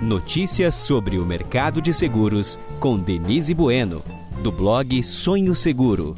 [0.00, 4.02] Notícias sobre o mercado de seguros com Denise Bueno,
[4.42, 6.16] do blog Sonho Seguro.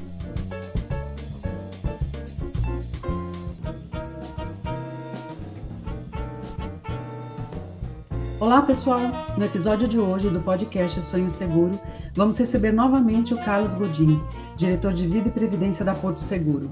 [8.39, 9.00] Olá, pessoal!
[9.37, 11.77] No episódio de hoje do podcast Sonho Seguro,
[12.14, 14.21] vamos receber novamente o Carlos Godin,
[14.57, 16.71] diretor de Vida e Previdência da Porto Seguro.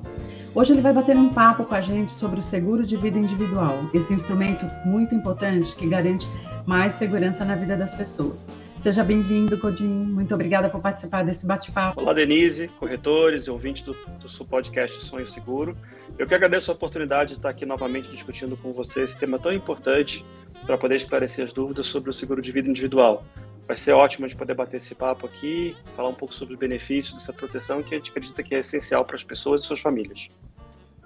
[0.54, 3.78] Hoje ele vai bater um papo com a gente sobre o seguro de vida individual,
[3.94, 6.28] esse instrumento muito importante que garante
[6.70, 8.54] mais segurança na vida das pessoas.
[8.78, 9.88] Seja bem-vindo, Godin.
[9.88, 12.00] Muito obrigada por participar desse bate-papo.
[12.00, 15.76] Olá, Denise, corretores e ouvintes do, do seu podcast Sonho Seguro.
[16.16, 19.52] Eu que agradeço a oportunidade de estar aqui novamente discutindo com você esse tema tão
[19.52, 20.24] importante
[20.64, 23.24] para poder esclarecer as dúvidas sobre o seguro de vida individual.
[23.66, 27.14] Vai ser ótimo de poder bater esse papo aqui, falar um pouco sobre os benefícios
[27.14, 30.30] dessa proteção que a gente acredita que é essencial para as pessoas e suas famílias.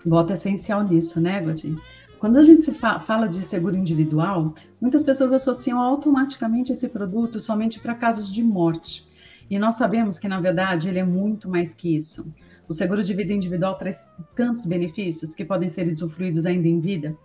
[0.05, 1.79] Bota essencial nisso, né, Godin?
[2.19, 7.39] Quando a gente se fa fala de seguro individual, muitas pessoas associam automaticamente esse produto
[7.39, 9.09] somente para casos de morte.
[9.51, 12.33] E nós sabemos que, na verdade, ele é muito mais que isso.
[12.67, 17.17] O seguro de vida individual traz tantos benefícios que podem ser usufruídos ainda em vida.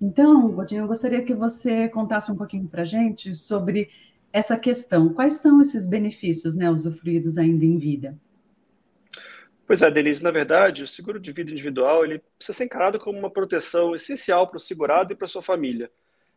[0.00, 3.88] Então, Godinho, eu gostaria que você contasse um pouquinho para a gente sobre
[4.32, 5.10] essa questão.
[5.10, 8.18] Quais são esses benefícios né, usufruídos ainda em vida?
[9.70, 13.16] Pois é, Denise, na verdade, o seguro de vida individual ele precisa ser encarado como
[13.16, 15.88] uma proteção essencial para o segurado e para sua família.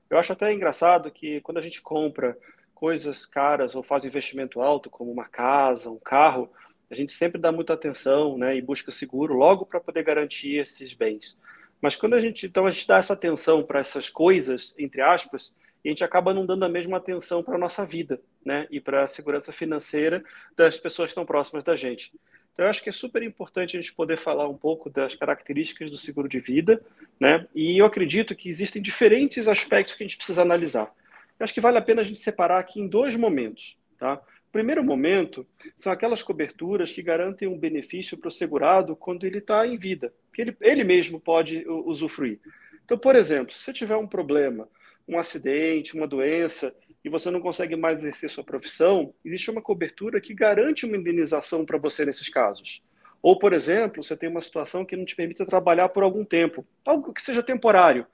[0.07, 2.37] Eu acho até engraçado que quando a gente compra
[2.75, 6.47] coisas caras ou faz um investimento alto, como uma casa, um carro,
[6.91, 10.93] a gente sempre dá muita atenção né, e busca seguro logo para poder garantir esses
[10.93, 11.35] bens.
[11.81, 15.55] Mas quando a gente, então, a gente dá essa atenção para essas coisas, entre aspas,
[15.83, 18.79] e a gente acaba não dando a mesma atenção para a nossa vida né, e
[18.79, 20.23] para a segurança financeira
[20.55, 22.11] das pessoas que estão próximas da gente.
[22.53, 25.89] Então, eu acho que é super importante a gente poder falar um pouco das características
[25.89, 26.81] do seguro de vida,
[27.19, 27.47] né?
[27.53, 30.93] E eu acredito que existem diferentes aspectos que a gente precisa analisar.
[31.39, 34.21] Eu acho que vale a pena a gente separar aqui em dois momentos, tá?
[34.49, 39.39] O primeiro momento são aquelas coberturas que garantem um benefício para o segurado quando ele
[39.39, 42.39] está em vida, que ele, ele mesmo pode usufruir.
[42.85, 44.69] Então, por exemplo, se você tiver um problema,
[45.07, 50.21] um acidente, uma doença, e você não consegue mais exercer sua profissão, existe uma cobertura
[50.21, 52.81] que garante uma indenização para você nesses casos.
[53.21, 56.65] Ou, por exemplo, você tem uma situação que não te permite trabalhar por algum tempo,
[56.85, 58.05] algo que seja temporário.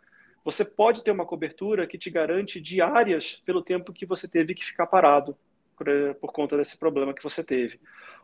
[0.44, 4.66] Você pode ter uma cobertura que te garante diárias pelo tempo que você teve que
[4.66, 5.38] ficar parado
[5.76, 7.80] por, conta desse problema que você teve.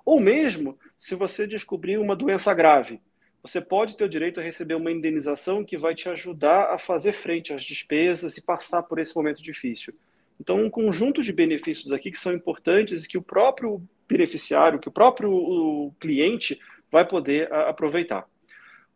[0.05, 3.01] Ou mesmo se você descobrir uma doença grave,
[3.41, 7.13] você pode ter o direito a receber uma indenização que vai te ajudar a fazer
[7.13, 9.93] frente às despesas e passar por esse momento difícil.
[10.39, 14.89] Então, um conjunto de benefícios aqui que são importantes e que o próprio beneficiário, que
[14.89, 16.59] o próprio cliente
[16.91, 18.27] vai poder aproveitar.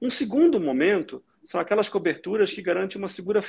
[0.01, 3.41] Um segundo momento são aquelas coberturas que garantem uma, segura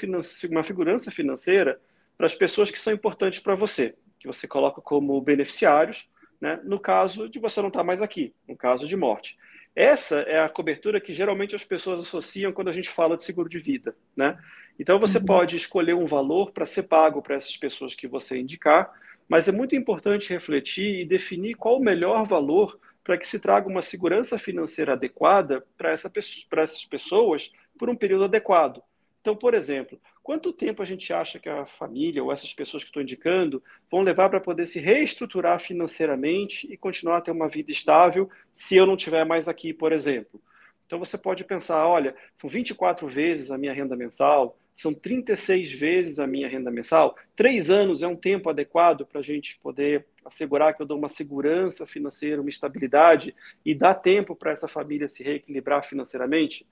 [0.50, 1.80] uma segurança financeira
[2.16, 6.08] para as pessoas que são importantes para você, que você coloca como beneficiários,
[6.40, 9.36] né, no caso de você não estar mais aqui, no caso de morte.
[9.74, 13.48] Essa é a cobertura que geralmente as pessoas associam quando a gente fala de seguro
[13.48, 14.38] de vida, né?
[14.78, 15.24] Então você uhum.
[15.24, 18.92] pode escolher um valor para ser pago para essas pessoas que você indicar,
[19.28, 23.68] mas é muito importante refletir e definir qual o melhor valor para que se traga
[23.68, 28.82] uma segurança financeira adequada para essa, essas pessoas por um período adequado.
[29.20, 30.00] Então, por exemplo,
[30.30, 33.60] quanto tempo a gente acha que a família ou essas pessoas que estou indicando
[33.90, 38.76] vão levar para poder se reestruturar financeiramente e continuar a ter uma vida estável se
[38.76, 40.40] eu não estiver mais aqui, por exemplo?
[40.86, 46.20] Então você pode pensar, olha, são 24 vezes a minha renda mensal, são 36 vezes
[46.20, 47.16] a minha renda mensal.
[47.34, 51.08] Três anos é um tempo adequado para a gente poder assegurar que eu dou uma
[51.08, 53.34] segurança financeira, uma estabilidade
[53.66, 56.64] e dá tempo para essa família se reequilibrar financeiramente?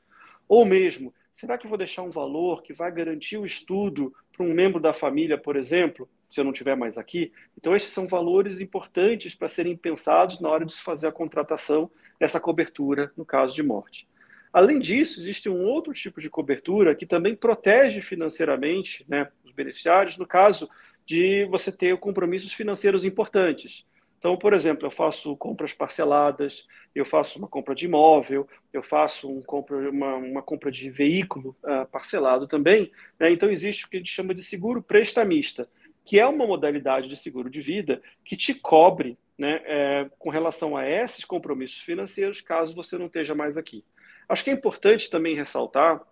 [0.49, 4.44] Ou mesmo, será que eu vou deixar um valor que vai garantir o estudo para
[4.44, 7.32] um membro da família, por exemplo, se eu não estiver mais aqui?
[7.56, 11.88] Então, esses são valores importantes para serem pensados na hora de se fazer a contratação
[12.19, 14.09] dessa cobertura no caso de morte.
[14.53, 20.18] Além disso, existe um outro tipo de cobertura que também protege financeiramente né, os beneficiários
[20.18, 20.68] no caso
[21.07, 23.86] de você ter compromissos financeiros importantes.
[24.18, 29.30] Então, por exemplo, eu faço compras parceladas, eu faço uma compra de imóvel, eu faço
[29.30, 32.91] um compra, uma, uma compra de veículo uh, parcelado também.
[33.18, 33.30] Né?
[33.30, 35.68] Então, existe o que a gente chama de seguro prestamista,
[36.04, 40.76] que é uma modalidade de seguro de vida que te cobre né, é, com relação
[40.76, 43.84] a esses compromissos financeiros, caso você não esteja mais aqui.
[44.28, 46.03] Acho que é importante também ressaltar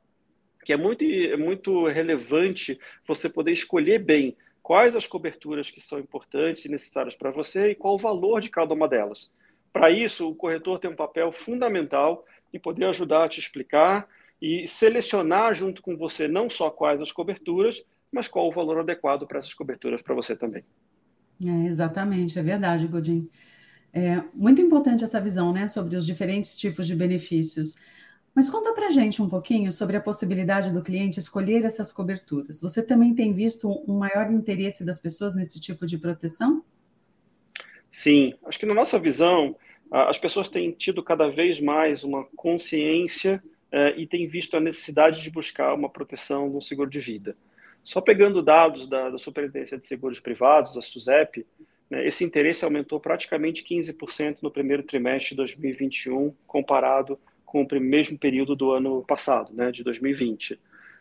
[0.66, 2.76] que é muito, é muito relevante
[3.06, 4.36] você poder escolher bem
[4.66, 8.50] quais as coberturas que são importantes e necessárias para você e qual o valor de
[8.50, 9.30] cada uma delas.
[9.72, 14.08] Para isso, o corretor tem um papel fundamental em poder ajudar a te explicar
[14.42, 17.80] e selecionar junto com você não só quais as coberturas,
[18.10, 20.64] mas qual o valor adequado para essas coberturas para você também.
[21.44, 23.30] É, exatamente, é verdade, Godin.
[23.92, 27.76] É muito importante essa visão, né, sobre os diferentes tipos de benefícios.
[28.36, 32.60] Mas conta para gente um pouquinho sobre a possibilidade do cliente escolher essas coberturas.
[32.60, 36.62] Você também tem visto um maior interesse das pessoas nesse tipo de proteção?
[37.90, 39.56] Sim, acho que na nossa visão,
[39.90, 43.42] as pessoas têm tido cada vez mais uma consciência
[43.72, 47.34] eh, e têm visto a necessidade de buscar uma proteção no seguro de vida.
[47.82, 51.46] Só pegando dados da, da Superintendência de Seguros Privados, a SUSEP,
[51.88, 58.18] né, esse interesse aumentou praticamente 15% no primeiro trimestre de 2021, comparado com o mesmo
[58.18, 60.58] período do ano passado, né, de 2020.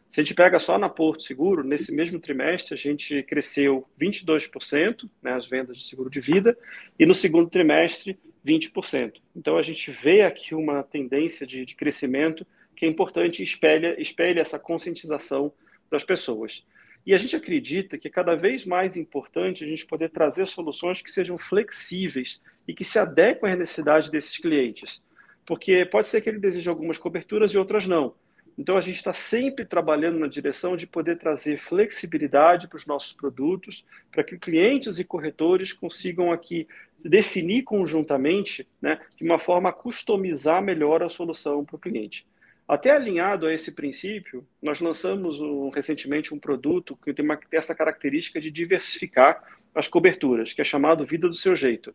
[0.08, 5.10] Se a gente pega só na Porto Seguro, nesse mesmo trimestre a gente cresceu 22%,
[5.22, 6.58] né, as vendas de seguro de vida,
[6.98, 9.16] e no segundo trimestre 20%.
[9.36, 12.46] Então a gente vê aqui uma tendência de, de crescimento
[12.76, 15.52] que é importante espelha, espelha essa conscientização
[15.90, 16.64] das pessoas.
[17.06, 21.02] E a gente acredita que é cada vez mais importante a gente poder trazer soluções
[21.02, 25.04] que sejam flexíveis e que se adequem às necessidades desses clientes.
[25.46, 28.14] Porque pode ser que ele deseje algumas coberturas e outras não.
[28.58, 33.12] Então, a gente está sempre trabalhando na direção de poder trazer flexibilidade para os nossos
[33.12, 36.66] produtos, para que clientes e corretores consigam aqui
[37.04, 42.26] definir conjuntamente, né, de uma forma a customizar melhor a solução para o cliente.
[42.68, 47.60] Até alinhado a esse princípio, nós lançamos um, recentemente um produto que tem, uma, tem
[47.60, 49.44] essa característica de diversificar
[49.74, 51.94] as coberturas, que é chamado Vida do Seu Jeito.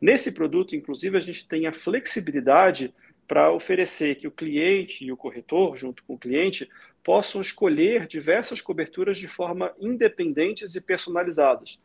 [0.00, 2.94] Nesse produto, inclusive, a gente tem a flexibilidade
[3.28, 6.68] para oferecer que o cliente e o corretor, junto com o cliente,
[7.04, 11.78] possam escolher diversas coberturas de forma independentes e personalizadas.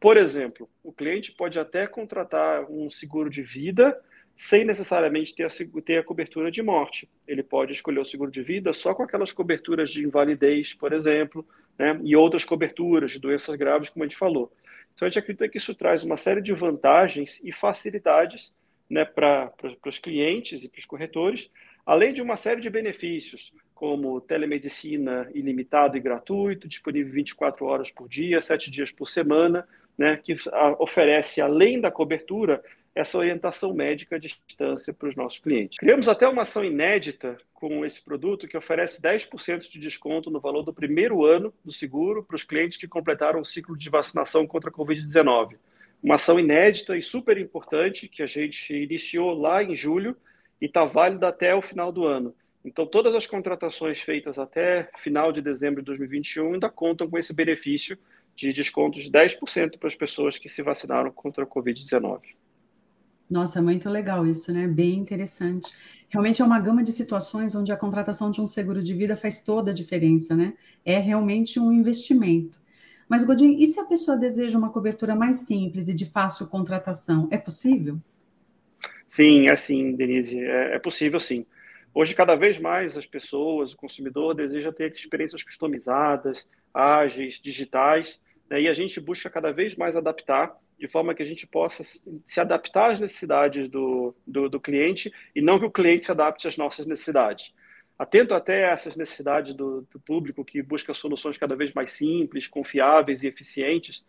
[0.00, 3.98] Por exemplo, o cliente pode até contratar um seguro de vida
[4.36, 7.08] sem necessariamente ter a, ter a cobertura de morte.
[7.26, 11.44] Ele pode escolher o seguro de vida só com aquelas coberturas de invalidez, por exemplo,
[11.76, 14.52] né, e outras coberturas de doenças graves, como a gente falou.
[14.98, 18.52] Então, a gente acredita que isso traz uma série de vantagens e facilidades
[18.90, 19.52] né, para
[19.86, 21.52] os clientes e para os corretores,
[21.86, 28.08] além de uma série de benefícios, como telemedicina ilimitado e gratuito, disponível 24 horas por
[28.08, 30.36] dia, 7 dias por semana, né, que
[30.80, 32.60] oferece, além da cobertura,
[32.94, 35.78] essa orientação médica à distância para os nossos clientes.
[35.78, 40.62] Criamos até uma ação inédita com esse produto que oferece 10% de desconto no valor
[40.62, 44.70] do primeiro ano do seguro para os clientes que completaram o ciclo de vacinação contra
[44.70, 45.56] a Covid-19
[46.02, 50.16] uma ação inédita e super importante que a gente iniciou lá em julho
[50.60, 52.34] e está válida até o final do ano.
[52.64, 57.32] Então, todas as contratações feitas até final de dezembro de 2021 ainda contam com esse
[57.32, 57.98] benefício
[58.34, 62.20] de descontos de 10% para as pessoas que se vacinaram contra a Covid-19.
[63.30, 64.66] Nossa, muito legal isso, né?
[64.66, 65.70] Bem interessante.
[66.08, 69.42] Realmente é uma gama de situações onde a contratação de um seguro de vida faz
[69.42, 70.54] toda a diferença, né?
[70.84, 72.58] É realmente um investimento.
[73.08, 77.28] Mas, Godin, e se a pessoa deseja uma cobertura mais simples e de fácil contratação,
[77.30, 77.98] é possível?
[79.08, 81.46] Sim, é sim, Denise, é, é possível sim.
[81.94, 88.62] Hoje, cada vez mais as pessoas, o consumidor deseja ter experiências customizadas, ágeis, digitais, né?
[88.62, 92.40] e a gente busca cada vez mais adaptar de forma que a gente possa se
[92.40, 96.56] adaptar às necessidades do, do, do cliente e não que o cliente se adapte às
[96.56, 97.52] nossas necessidades
[97.98, 102.46] atento até a essas necessidades do, do, público que busca soluções cada vez mais simples,
[102.46, 104.04] confiáveis e eficientes,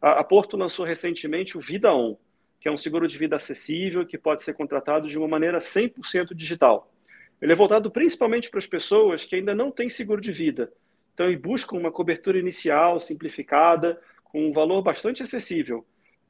[0.00, 2.16] a, a, Porto lançou recentemente o Vida On,
[2.58, 6.34] que é um seguro de vida acessível que pode ser contratado de uma maneira 100%
[6.34, 6.90] digital.
[7.42, 10.72] Ele é voltado principalmente para as pessoas que ainda não têm seguro de vida,
[11.12, 15.84] então e buscam uma cobertura inicial simplificada, com um valor bastante acessível.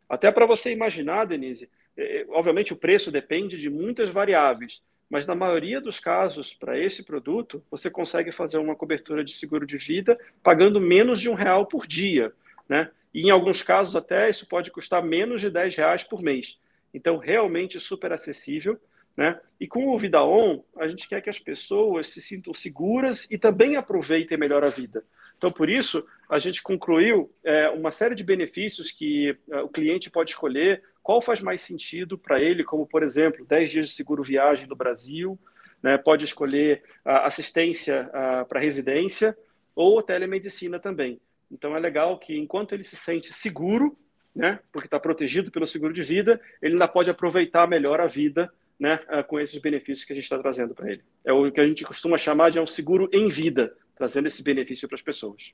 [0.08, 5.26] Até para você imaginar, Denise, é, é, obviamente o preço depende de muitas variáveis, mas
[5.26, 9.76] na maioria dos casos, para esse produto, você consegue fazer uma cobertura de seguro de
[9.76, 12.32] vida pagando menos de um real por dia,
[12.68, 12.90] né?
[13.12, 16.58] E em alguns casos até isso pode custar menos de 10 reais por mês.
[16.92, 18.78] Então, realmente super acessível.
[19.16, 19.38] Né?
[19.60, 23.38] E com o Vida On, a gente quer que as pessoas se sintam seguras e
[23.38, 25.04] também aproveitem melhor a vida.
[25.44, 30.08] Então, por isso, a gente concluiu é, uma série de benefícios que é, o cliente
[30.08, 34.22] pode escolher qual faz mais sentido para ele, como, por exemplo, 10 dias de seguro
[34.22, 35.38] viagem no Brasil,
[35.82, 38.08] né, pode escolher assistência
[38.48, 39.36] para residência
[39.76, 41.20] ou telemedicina também.
[41.52, 43.94] Então, é legal que, enquanto ele se sente seguro,
[44.34, 48.50] né, porque está protegido pelo seguro de vida, ele ainda pode aproveitar melhor a vida
[48.80, 48.98] né,
[49.28, 51.02] com esses benefícios que a gente está trazendo para ele.
[51.22, 54.88] É o que a gente costuma chamar de um seguro em vida, trazendo esse benefício
[54.88, 55.52] para as pessoas.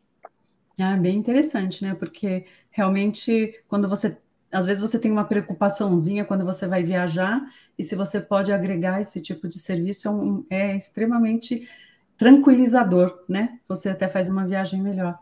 [0.78, 1.94] Ah, bem interessante, né?
[1.94, 4.16] Porque realmente, quando você
[4.52, 7.40] às vezes você tem uma preocupaçãozinha quando você vai viajar,
[7.78, 11.68] e se você pode agregar esse tipo de serviço, é, um, é extremamente
[12.18, 13.60] tranquilizador, né?
[13.68, 15.18] Você até faz uma viagem melhor.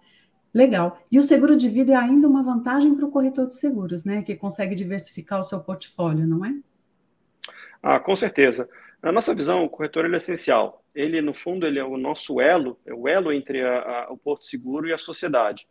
[0.52, 0.98] Legal.
[1.12, 4.22] E o seguro de vida é ainda uma vantagem para o corretor de seguros, né?
[4.22, 6.54] Que consegue diversificar o seu portfólio, não é?
[7.82, 8.68] Ah, com certeza.
[9.02, 10.77] Na nossa visão, o corretor é essencial.
[10.94, 14.16] Ele, no fundo, ele é o nosso elo, é o elo entre a, a, o
[14.16, 15.66] Porto Seguro e a sociedade.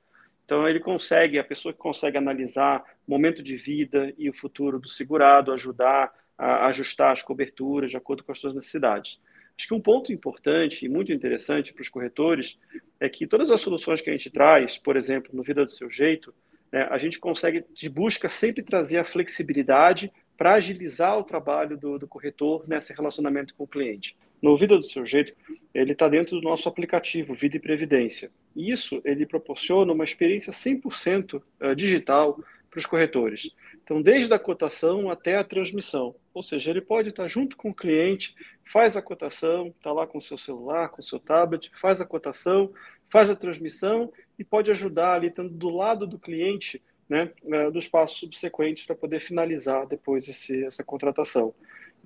[0.45, 4.79] Então, ele consegue, a pessoa que consegue analisar o momento de vida e o futuro
[4.79, 9.19] do segurado, ajudar a ajustar as coberturas de acordo com as suas necessidades.
[9.57, 12.59] Acho que um ponto importante e muito interessante para os corretores
[12.99, 15.89] é que todas as soluções que a gente traz, por exemplo, no Vida do Seu
[15.89, 16.31] Jeito,
[16.71, 21.97] né, a gente consegue, de busca sempre trazer a flexibilidade para agilizar o trabalho do,
[21.97, 24.15] do, corretor nesse relacionamento com o cliente.
[24.41, 25.33] No Vida do Seu Jeito,
[25.73, 28.31] ele está dentro do nosso aplicativo Vida e Previdência.
[28.55, 32.39] E isso ele proporciona uma experiência 100% eh, digital
[32.69, 33.51] para os corretores.
[33.83, 36.15] Então, desde a cotação até a transmissão.
[36.33, 40.17] Ou seja, ele pode estar junto com o cliente, faz a cotação, está lá com
[40.17, 42.71] o seu celular, com o seu tablet, faz a cotação,
[43.09, 47.87] faz a transmissão e pode ajudar ali, estando do lado do cliente, né, eh, dos
[47.87, 51.53] passos subsequentes para poder finalizar depois esse, essa contratação.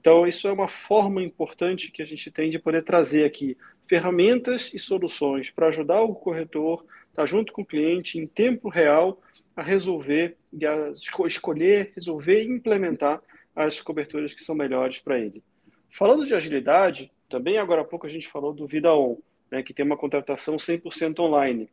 [0.01, 3.55] Então, isso é uma forma importante que a gente tem de poder trazer aqui
[3.88, 8.67] ferramentas e soluções para ajudar o corretor, estar tá junto com o cliente em tempo
[8.67, 9.22] real
[9.55, 10.91] a resolver, a
[11.27, 13.22] escolher, resolver e implementar
[13.55, 15.43] as coberturas que são melhores para ele.
[15.91, 19.17] Falando de agilidade, também agora há pouco a gente falou do Vida On,
[19.51, 21.70] né, que tem uma contratação 100% online.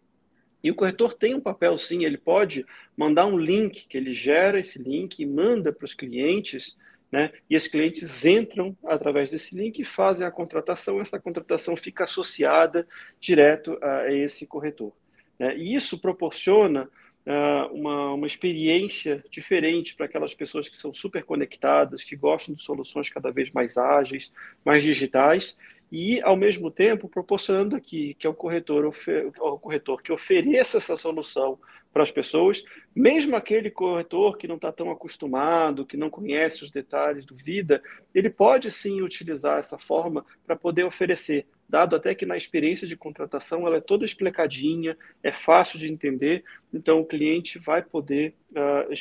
[0.62, 4.61] E o corretor tem um papel, sim, ele pode mandar um link, que ele gera
[4.61, 6.76] esse link e manda para os clientes,
[7.10, 12.04] né, e os clientes entram através desse link e fazem a contratação, essa contratação fica
[12.04, 12.86] associada
[13.18, 14.92] direto a esse corretor.
[15.38, 16.88] Né, e isso proporciona
[17.26, 22.62] uh, uma, uma experiência diferente para aquelas pessoas que são super conectadas, que gostam de
[22.62, 24.32] soluções cada vez mais ágeis,
[24.64, 25.56] mais digitais,
[25.90, 28.92] e, ao mesmo tempo, proporcionando aqui que é o corretor,
[29.40, 31.58] o corretor que ofereça essa solução
[31.92, 32.64] para as pessoas,
[32.95, 37.83] mesmo aquele corretor que não está tão acostumado, que não conhece os detalhes do vida,
[38.14, 42.96] ele pode sim utilizar essa forma para poder oferecer dado até que na experiência de
[42.96, 48.92] contratação ela é toda explicadinha, é fácil de entender, então o cliente vai poder uh,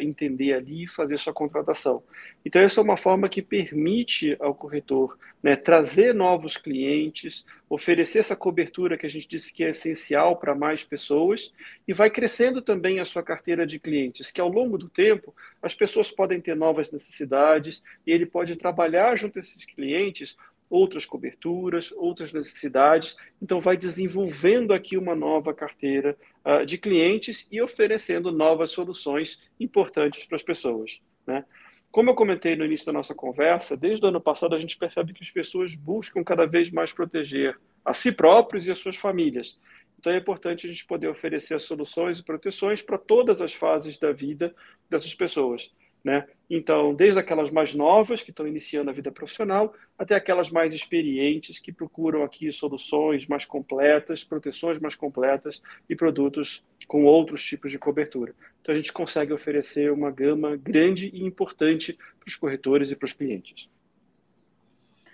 [0.00, 2.02] entender ali e fazer sua contratação.
[2.44, 8.36] Então essa é uma forma que permite ao corretor né, trazer novos clientes, oferecer essa
[8.36, 11.52] cobertura que a gente disse que é essencial para mais pessoas
[11.86, 15.74] e vai crescendo também a sua carteira de clientes, que ao longo do tempo as
[15.74, 20.36] pessoas podem ter novas necessidades e ele pode trabalhar junto a esses clientes
[20.70, 23.16] outras coberturas, outras necessidades.
[23.40, 30.24] Então, vai desenvolvendo aqui uma nova carteira uh, de clientes e oferecendo novas soluções importantes
[30.26, 31.02] para as pessoas.
[31.26, 31.44] Né?
[31.90, 35.12] Como eu comentei no início da nossa conversa, desde o ano passado a gente percebe
[35.12, 39.58] que as pessoas buscam cada vez mais proteger a si próprios e as suas famílias.
[39.98, 44.12] Então é importante a gente poder oferecer soluções e proteções para todas as fases da
[44.12, 44.54] vida
[44.88, 45.74] dessas pessoas.
[46.04, 46.26] Né?
[46.48, 51.58] Então, desde aquelas mais novas, que estão iniciando a vida profissional, até aquelas mais experientes,
[51.58, 57.78] que procuram aqui soluções mais completas, proteções mais completas e produtos com outros tipos de
[57.78, 58.34] cobertura.
[58.62, 63.06] Então, a gente consegue oferecer uma gama grande e importante para os corretores e para
[63.06, 63.68] os clientes.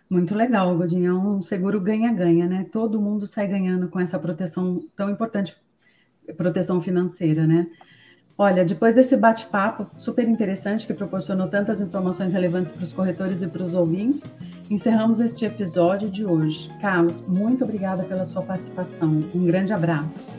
[0.09, 1.11] Muito legal, Godinho.
[1.11, 2.67] É um seguro ganha-ganha, né?
[2.71, 5.57] Todo mundo sai ganhando com essa proteção tão importante,
[6.37, 7.67] proteção financeira, né?
[8.37, 13.47] Olha, depois desse bate-papo super interessante que proporcionou tantas informações relevantes para os corretores e
[13.47, 14.35] para os ouvintes,
[14.69, 16.69] encerramos este episódio de hoje.
[16.81, 19.23] Carlos, muito obrigada pela sua participação.
[19.33, 20.37] Um grande abraço.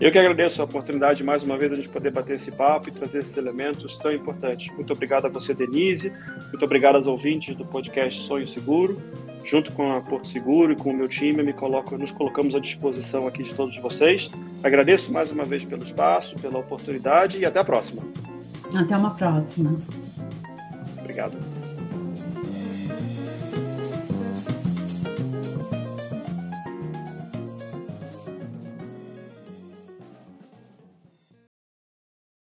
[0.00, 2.88] Eu que agradeço a oportunidade mais uma vez de a gente poder bater esse papo
[2.88, 4.74] e trazer esses elementos tão importantes.
[4.74, 6.12] Muito obrigado a você, Denise.
[6.48, 9.00] Muito obrigado aos ouvintes do podcast Sonho Seguro
[9.44, 12.58] junto com a Porto Seguro e com o meu time, me coloco, nos colocamos à
[12.58, 14.30] disposição aqui de todos vocês.
[14.62, 18.02] Agradeço mais uma vez pelo espaço, pela oportunidade e até a próxima.
[18.74, 19.74] Até uma próxima.
[20.98, 21.57] Obrigado.